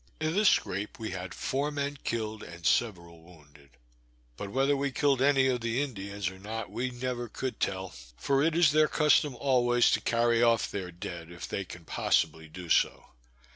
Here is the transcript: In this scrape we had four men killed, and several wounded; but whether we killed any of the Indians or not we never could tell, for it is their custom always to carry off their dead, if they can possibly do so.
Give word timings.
In 0.19 0.33
this 0.33 0.49
scrape 0.49 0.97
we 0.97 1.11
had 1.11 1.31
four 1.31 1.69
men 1.69 1.95
killed, 2.03 2.41
and 2.41 2.65
several 2.65 3.21
wounded; 3.21 3.69
but 4.35 4.49
whether 4.49 4.75
we 4.75 4.91
killed 4.91 5.21
any 5.21 5.45
of 5.45 5.61
the 5.61 5.79
Indians 5.79 6.27
or 6.27 6.39
not 6.39 6.71
we 6.71 6.89
never 6.89 7.29
could 7.29 7.59
tell, 7.59 7.93
for 8.17 8.41
it 8.41 8.55
is 8.55 8.71
their 8.71 8.87
custom 8.87 9.35
always 9.35 9.91
to 9.91 10.01
carry 10.01 10.41
off 10.41 10.71
their 10.71 10.89
dead, 10.89 11.31
if 11.31 11.47
they 11.47 11.63
can 11.63 11.85
possibly 11.85 12.47
do 12.47 12.67
so. 12.67 13.09